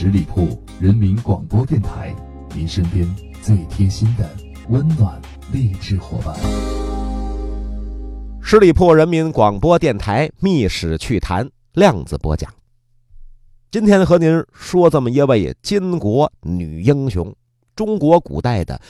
[0.00, 2.14] 十里铺人民广播电台，
[2.54, 3.04] 您身边
[3.42, 4.30] 最贴心的
[4.68, 5.20] 温暖
[5.52, 6.36] 励志伙伴。
[8.40, 12.48] 十里铺人民广播电台《密史趣谈》量子播讲。
[13.72, 17.34] 今天和您说这么一位巾帼女英雄，
[17.74, 18.80] 中国古代的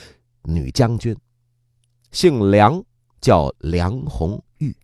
[0.43, 1.17] 女将军，
[2.11, 2.83] 姓梁，
[3.19, 4.77] 叫梁红玉，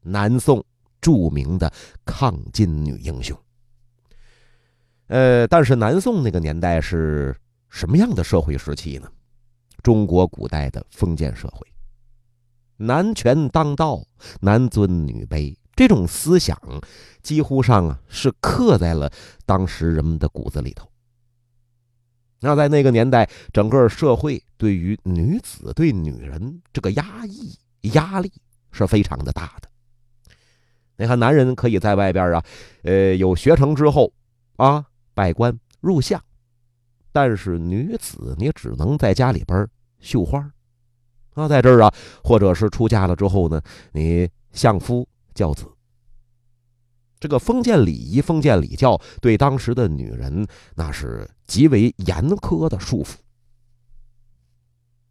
[0.00, 0.60] 南宋
[1.00, 1.72] 著名的
[2.04, 3.38] 抗金女英雄。
[5.12, 7.36] 呃，但是南宋那个年代是
[7.68, 9.12] 什么样的社会时期呢？
[9.82, 11.66] 中国古代的封建社会，
[12.78, 14.02] 男权当道，
[14.40, 16.58] 男尊女卑这种思想，
[17.22, 19.12] 几乎上啊是刻在了
[19.44, 20.90] 当时人们的骨子里头。
[22.40, 27.54] 那在那个年代，整个社会对于女子、对女人这个压抑
[27.92, 28.32] 压力
[28.70, 29.68] 是非常的大的。
[30.96, 32.42] 你看，男人可以在外边啊，
[32.84, 34.10] 呃，有学成之后
[34.56, 34.86] 啊。
[35.14, 36.22] 拜官入相，
[37.12, 39.68] 但是女子你只能在家里边
[40.00, 40.50] 绣花
[41.34, 43.60] 啊，在这儿啊，或者是出嫁了之后呢，
[43.92, 45.66] 你相夫教子。
[47.18, 53.14] 这个封建礼仪、封建礼教对当时的女人那是极为严苛的束缚。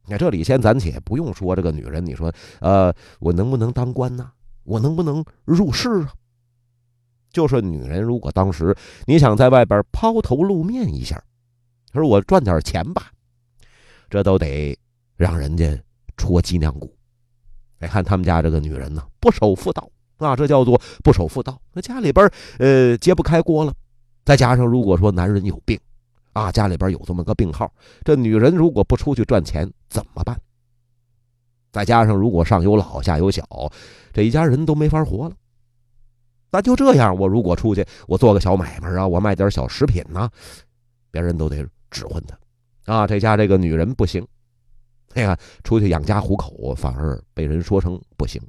[0.08, 4.32] 那这里先暂且不用说这个女人，你说呃，我能不能当官呢？
[4.64, 6.14] 我能不能入仕啊？
[7.32, 11.22] 就是女人，如果当时你想在外边抛头露面一下，
[11.94, 13.12] 说我赚点钱吧，
[14.10, 14.78] 这都得
[15.16, 15.78] 让人家
[16.18, 16.94] 戳脊梁骨。
[17.80, 21.60] 你看他们家这个女人呢，不守妇道啊，这叫做不守妇道。
[21.74, 23.74] 那家里边呃揭不开锅了，
[24.24, 25.80] 再加上如果说男人有病
[26.34, 30.38] 啊，家里边有这么个病号，这女人如果不出去赚钱怎么办？
[31.72, 33.44] 再加上如果上有老下有小，
[34.14, 35.36] 这一家人都没法活了。
[36.52, 40.30] 那就这样，我如果出去，我做个小买卖啊，我卖点小食品呢，
[41.10, 44.28] 别人都得指唤他，啊，这家这个女人不行，
[45.14, 48.42] 哎呀，出去养家糊口反而被人说成不行，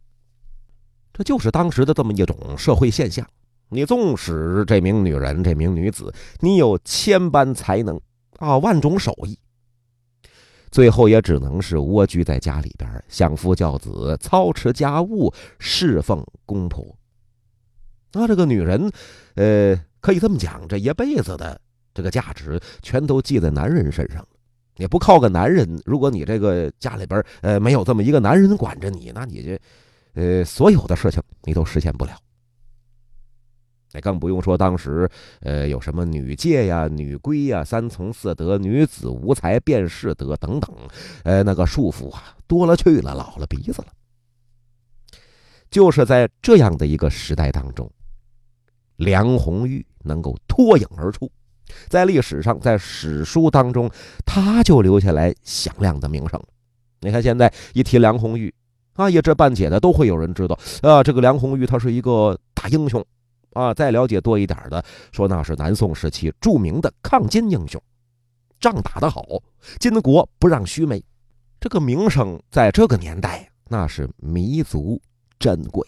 [1.13, 3.25] 这就是当时的这么一种社会现象。
[3.69, 7.99] 你纵使这名女人、这名女子，你有千般才能
[8.39, 9.39] 啊，万种手艺，
[10.71, 16.85] 最后也只能是蜗居在家里边，相夫教子，操持家务，侍奉公婆。
[18.13, 18.91] 那这个女人，
[19.35, 21.61] 呃，可以这么讲，这一辈子的
[21.95, 24.29] 这个价值全都记在男人身上了。
[24.77, 29.61] 你不靠个男人，如果你这个家里边呃没有这么一个男人管着你，那你这
[30.15, 32.13] 呃所有的事情你都实现不了。
[33.93, 35.07] 那更不用说当时
[35.41, 40.75] 呃有什么女戒呀、女规呀、三从四德、女子无才便是德等等，
[41.25, 43.89] 呃那个束缚啊多了去了，老了鼻子了。
[45.71, 47.91] 就是在这样的一个时代当中。
[49.03, 51.31] 梁红玉能够脱颖而出，
[51.89, 53.91] 在历史上，在史书当中，
[54.25, 56.41] 他就留下来响亮的名声。
[57.01, 58.55] 你看，现在一提梁红玉，
[58.95, 63.05] 啊，一知半解的都会有人知道，啊，这个梁红玉他是一个大英雄，
[63.55, 67.83] 啊，再了解多一点的说那是南宋时期著名的抗金英雄，
[68.61, 69.25] 仗打得好，
[69.81, 71.03] 金国不让须眉，
[71.59, 75.01] 这个名声在这个年代那是弥足
[75.41, 75.85] 珍贵。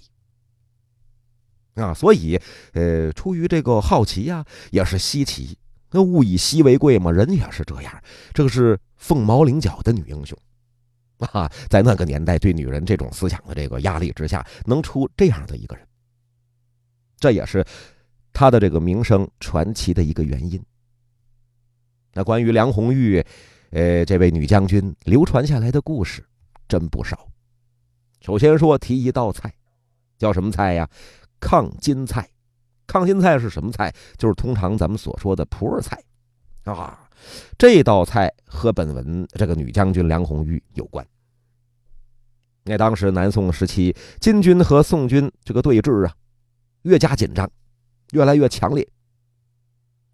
[1.74, 2.40] 啊，所以，
[2.72, 5.58] 呃，出于这个好奇呀，也是稀奇。
[5.90, 8.02] 那物以稀为贵嘛，人也是这样。
[8.32, 10.36] 这个是凤毛麟角的女英雄，
[11.18, 15.86] 啊，在那个年代，对女人这种思想的这个压力之下，能出这样的一个人，
[17.18, 17.64] 这也是
[18.32, 20.60] 她的这个名声传奇的一个原因。
[22.12, 23.24] 那关于梁红玉，
[23.70, 26.24] 呃，这位女将军流传下来的故事
[26.68, 27.28] 真不少。
[28.20, 29.52] 首先说提一道菜，
[30.18, 30.88] 叫什么菜呀？
[31.44, 32.26] 抗金菜，
[32.86, 33.94] 抗金菜是什么菜？
[34.16, 36.02] 就是通常咱们所说的普洱菜，
[36.64, 37.06] 啊，
[37.58, 41.06] 这道菜和本文这个女将军梁红玉有关。
[42.62, 46.14] 那当时南宋时期，金军和宋军这个对峙啊，
[46.84, 47.48] 越加紧张，
[48.12, 48.88] 越来越强烈。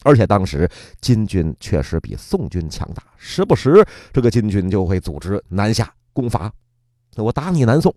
[0.03, 0.69] 而且当时
[1.01, 6.53] 金军确实比宋军强大，时不时这个金军就会组织南下攻伐，
[7.17, 7.95] 我打你南宋。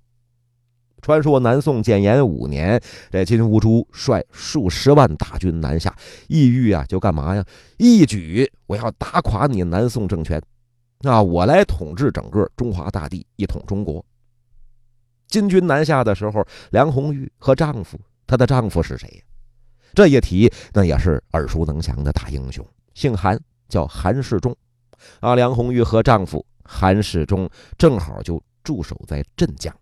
[1.04, 5.94] 传说南宋建炎五年，这金兀术率数十万大军南下，
[6.30, 7.46] 意欲啊就干嘛呀？
[7.78, 10.42] 一举我要打垮你南宋政权，
[11.02, 14.04] 啊，我来统治整个中华大地，一统中国。
[15.28, 16.42] 金军南下的时候，
[16.72, 19.24] 梁红玉和丈夫，她的丈夫是谁呀？
[19.94, 24.56] 这一提，那也是耳熟能详的大英雄，姓韩，叫韩世忠。
[25.20, 29.76] 啊，梁红玉和丈夫韩世忠正好就驻守在镇江。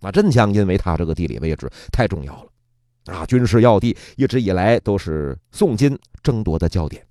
[0.00, 7.04] 啊，镇江因为它这个地理位置太重要了，啊，军事要地一直以来都是宋金争夺的焦点。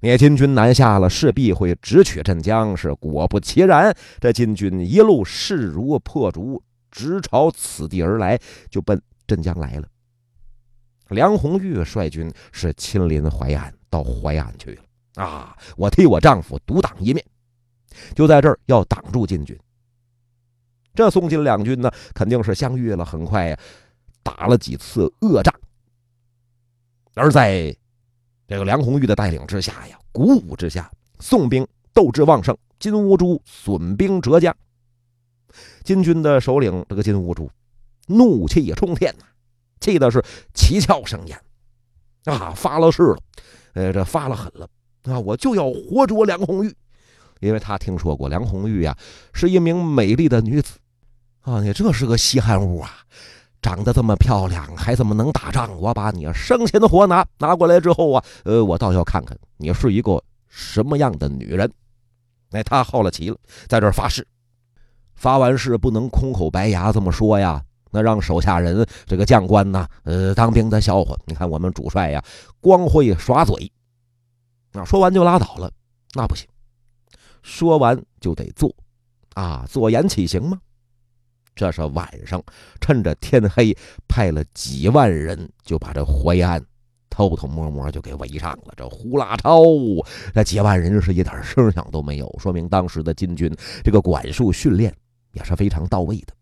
[0.00, 2.76] 聂金军南下了，势必会直取镇江。
[2.76, 6.60] 是果不其然，这金军一路势如破竹，
[6.90, 8.36] 直朝此地而来，
[8.68, 9.86] 就奔镇江来了。
[11.10, 15.56] 梁红玉率军是亲临淮安，到淮安去了啊！
[15.76, 17.24] 我替我丈夫独挡一面，
[18.16, 19.56] 就在这儿要挡住金军。
[20.94, 23.58] 这宋金两军呢，肯定是相遇了，很快呀，
[24.22, 25.54] 打了几次恶仗。
[27.14, 27.74] 而在
[28.46, 30.90] 这个梁红玉的带领之下呀，鼓舞之下，
[31.20, 34.54] 宋兵斗志旺盛，金兀术损兵折将。
[35.84, 37.50] 金军的首领这个金兀术
[38.06, 39.24] 怒气冲天呐，
[39.80, 40.24] 气的是
[40.54, 41.38] 七窍生烟
[42.24, 43.18] 啊，发了誓了，
[43.74, 44.68] 呃，这发了狠了
[45.04, 45.18] 啊！
[45.18, 46.74] 我就要活捉梁红玉，
[47.40, 48.96] 因为他听说过梁红玉呀
[49.34, 50.78] 是一名美丽的女子
[51.42, 52.90] 啊，你这是个稀罕物啊！
[53.60, 55.70] 长得这么漂亮，还怎么能打仗？
[55.78, 61.70] 我把你生前的活拿拿过来之后啊，呃，我倒要看看你是一个什么样的女人。
[62.50, 63.36] 哎，他好了奇了，
[63.68, 64.26] 在这发誓，
[65.14, 71.16] 发完誓不能空口白牙这么说呀，那让手下人这个将官呢，呃，当兵的笑话。
[71.26, 72.22] 你看我们主帅呀，
[72.60, 73.70] 光会耍嘴，
[74.72, 75.72] 啊，说完就拉倒了，
[76.14, 76.46] 那不行，
[77.42, 78.72] 说完就得做，
[79.34, 80.60] 啊，做言起行吗？
[81.54, 82.42] 这是晚上，
[82.80, 83.76] 趁着天黑，
[84.08, 86.64] 派了几万人就把这淮安
[87.10, 88.72] 偷偷摸摸就给围上了。
[88.76, 89.62] 这呼啦超，
[90.32, 93.54] 那几万人是一点声响都没有，说明当时的金军
[93.84, 94.94] 这个管束训练
[95.32, 96.32] 也是非常到位的。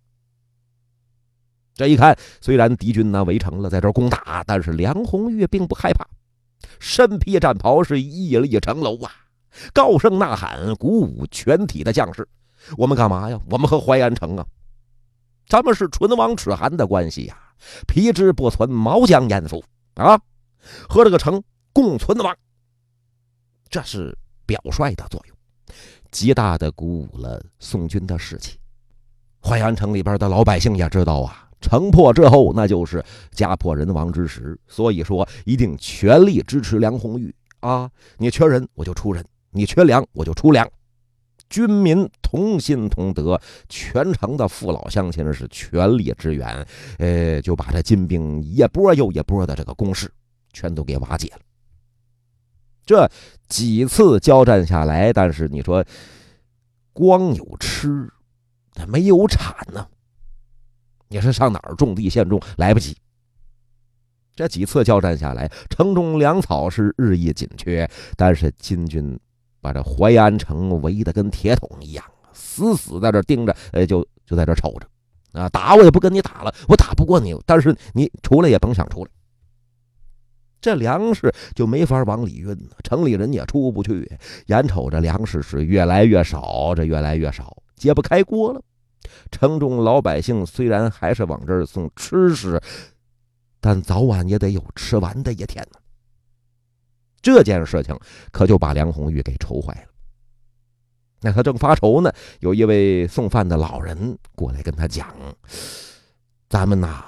[1.74, 6.06] 这一看，虽然敌军呢围城了，在这攻打，但是梁红玉并不害怕，
[6.78, 9.10] 身披战袍是屹立城楼啊，
[9.72, 12.28] 高声呐喊，鼓舞全体的将士
[12.78, 13.40] ：“我们干嘛呀？
[13.50, 14.46] 我们和淮安城啊！”
[15.50, 17.36] 咱们是唇亡齿寒的关系呀，
[17.88, 19.60] 皮之不存，毛将焉附
[19.94, 20.16] 啊？
[20.88, 21.42] 和这个城
[21.72, 22.32] 共存亡，
[23.68, 24.16] 这是
[24.46, 25.36] 表率的作用，
[26.12, 28.56] 极大的鼓舞了宋军的士气。
[29.42, 37.90] 淮安城里边的老百姓也知道啊，城破之后那就是家破人亡之时，所以说一定全力支持梁红玉啊！
[38.18, 40.64] 你缺人我就出人，你缺粮我就出粮。
[41.50, 43.38] 军民同心同德，
[43.68, 46.66] 全城的父老乡亲是全力支援，
[46.98, 50.10] 呃，就把这金兵一波又一波的这个攻势
[50.52, 51.40] 全都给瓦解了。
[52.86, 53.10] 这
[53.48, 55.84] 几次交战下来，但是你说
[56.92, 58.08] 光有吃，
[58.88, 59.86] 没有产呢？
[61.08, 62.40] 你是上哪儿种地献种？
[62.56, 62.96] 来不及。
[64.34, 69.18] 这几次交战下来，城中粮草是日益紧缺，但是金军。
[69.60, 79.10] 把这淮安城围得跟铁桶一样，死死在这盯着，呃，就就在这瞅着，啊，打我也不跟你打了，我打不过你，但是你出来也甭想出来。
[80.60, 84.10] 这粮食就没法往里运了城里人也出不去，
[84.46, 88.60] 眼瞅着粮食是越来越少，这越来越少，揭不开锅了。
[89.30, 92.60] 城中老百姓虽然还是往这儿送吃食，
[93.58, 95.79] 但早晚也得有吃完的一天呢。
[97.22, 97.98] 这件事情
[98.30, 99.90] 可就把梁红玉给愁坏了。
[101.22, 105.14] 那他正发愁呢，有一位送饭的老人过来跟他讲
[106.48, 107.04] ：“咱们呐，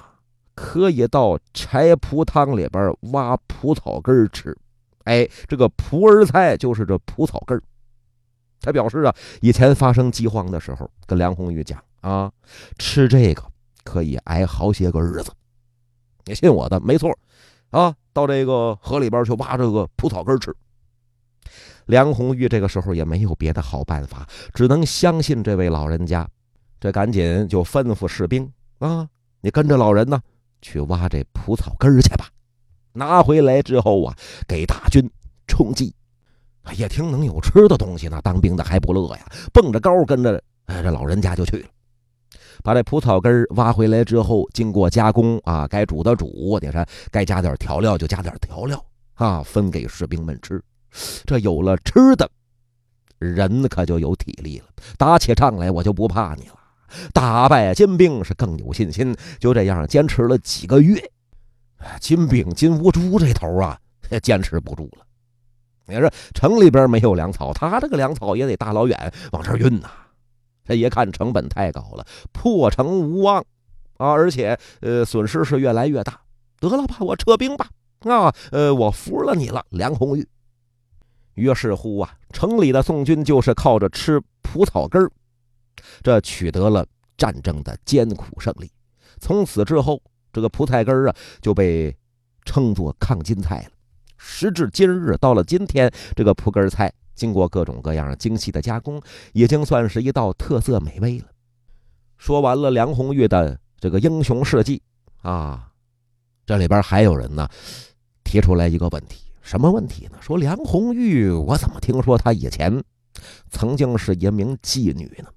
[0.53, 4.55] 可以到柴蒲汤里边挖蒲草根吃。
[5.05, 7.59] 哎，这个蒲儿菜就是这蒲草根
[8.61, 12.31] 他表示啊，以前发生饥荒的时候，跟梁红玉讲啊，
[12.77, 13.43] 吃这个
[13.83, 15.31] 可以挨好些个日子。
[16.25, 17.11] 你信我的，没错。
[17.71, 20.55] 啊，到这个河里边去挖这个蒲草根吃。
[21.87, 26.25] 梁红玉这个时候也没有别的好办法，只能相信这位老人家。
[26.79, 29.07] 这赶紧就吩咐士兵啊，
[29.41, 30.21] 你跟着老人呢
[30.61, 32.27] 去挖这蒲草根去吧。
[32.93, 34.15] 拿回来之后啊，
[34.47, 35.09] 给大军
[35.47, 35.93] 充饥。
[36.73, 41.67] 一听能有吃的东西呢，当兵的还不乐呀，蹦着高跟着哎，这老人家就去了。
[42.63, 48.83] 把这蒲草根挖回来之后，经过加工啊，该煮的煮，你说该加点调料就加点调料
[49.15, 50.63] 啊，分给士兵们吃。
[51.25, 52.29] 这有了吃的，
[53.19, 54.65] 人可就有体力了，
[54.97, 56.55] 打起仗来我就不怕你了。
[57.11, 59.13] 打败金兵是更有信心。
[59.39, 61.01] 就这样坚持了几个月，
[61.99, 63.77] 金兵金兀术这头啊，
[64.21, 65.05] 坚持不住了。
[65.85, 69.89] 你说城里边没有粮草，他这个粮草也得大老远往这运呐。
[70.65, 73.39] 他一看成本太高了，破城无望
[73.97, 74.11] 啊！
[74.11, 76.21] 而且呃，损失是越来越大。
[76.59, 77.69] 得了吧，我撤兵吧！
[78.01, 80.27] 啊，呃，我服了你了，梁红玉。
[81.35, 85.09] 于是乎啊，城里的宋军就是靠着吃蒲草根
[86.01, 86.85] 这取得了
[87.17, 88.71] 战争的艰苦胜利。
[89.19, 90.01] 从此之后，
[90.31, 91.95] 这个蒲菜根啊就被
[92.45, 93.71] 称作抗金菜了。
[94.17, 99.01] 时至今日，到了今天，这个蒲根菜经过各种各样精细的加工，
[99.33, 101.25] 已经算是一道特色美味了。
[102.17, 104.81] 说完了梁红玉的这个英雄事迹
[105.21, 105.71] 啊，
[106.45, 107.47] 这里边还有人呢
[108.23, 110.17] 提出来一个问题，什么问题呢？
[110.21, 112.83] 说梁红玉，我怎么听说她以前
[113.49, 115.29] 曾经是一名妓女呢？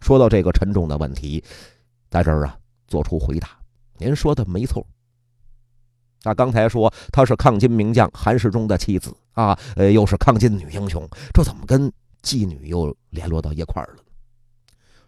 [0.00, 1.42] 说到这个沉重的问题，
[2.08, 2.56] 在这儿啊
[2.86, 3.58] 做出回答。
[3.98, 4.86] 您说的没错。
[6.26, 11.88] 那刚才说她是抗金名将韩世忠的妻子啊，呃，又是抗金女英雄，这怎么跟
[12.20, 14.02] 妓女又联络到一块儿了？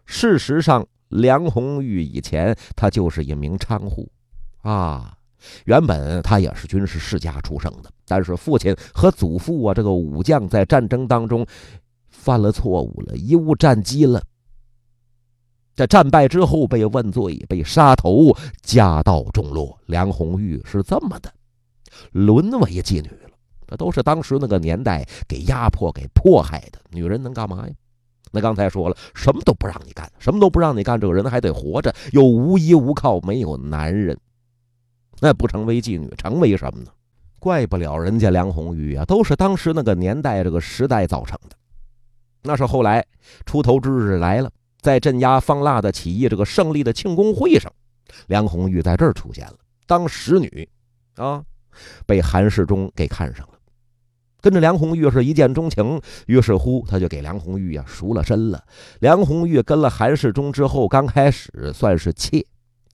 [0.06, 4.08] 事实上，梁红玉以前她就是一名娼户，
[4.62, 5.12] 啊，
[5.64, 11.44] 原本她也是军事世家出生的，但是父亲和祖父啊，这个武将在战争当中
[12.08, 14.22] 犯了错误了，贻误战机了。
[15.78, 19.78] 在战败之后被问罪，被杀头，家道中落。
[19.86, 21.32] 梁红玉是这么的，
[22.10, 23.30] 沦为妓女了。
[23.64, 26.80] 这都是当时那个年代给压迫、给迫害的。
[26.90, 27.72] 女人能干嘛呀？
[28.32, 34.18] 那刚才说了，什么都不让你干，什么都不让你干，这个人还得活着，又无依无靠，没有男人，
[35.20, 36.90] 那不成为妓女，成为什么呢？
[37.38, 41.54] 怪不了人家梁红玉啊，都是当时那个年代、这个时代造成的。
[42.42, 43.06] 那是后来
[43.46, 44.50] 出头之日来了。
[44.80, 47.72] 在镇压方腊的起义这个胜利的庆功会上，
[48.28, 49.56] 梁红玉在这儿出现了，
[49.86, 50.68] 当使女，
[51.16, 51.42] 啊，
[52.06, 53.54] 被韩世忠给看上了，
[54.40, 58.64] 跟着梁红玉是一见钟情，于是乎他就给梁红玉呀赎了身了。
[59.00, 62.44] 梁红玉跟了韩世忠之后，刚开始算是妾，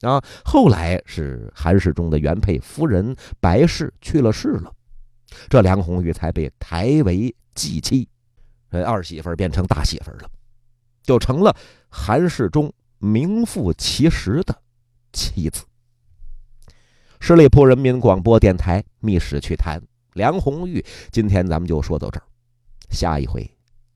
[0.01, 4.73] 啊，后来是韩世忠的原配夫人白氏去了世了，
[5.51, 8.09] 这梁红玉才被抬为继妻，
[8.71, 10.31] 呃，二媳妇变成大媳妇了。
[11.05, 11.55] 就成了
[11.89, 14.61] 韩世忠名副其实的
[15.13, 15.63] 妻子。
[17.21, 19.79] 十里铺人民广播电台《密室趣谈》，
[20.15, 22.27] 梁红玉，今天咱们就说到这儿，
[22.91, 23.49] 下一回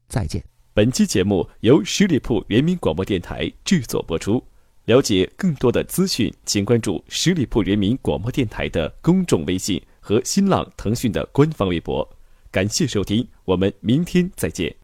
[0.09, 0.45] 再见。
[0.73, 4.41] 本期节目由十里铺人民广播电台制作播出。
[4.85, 12.09] 了解更多的资讯，请关注十里铺人民广播电台的公众微信和新浪、腾讯的官方微博。
[12.51, 14.75] 感谢收听，我们明天再见。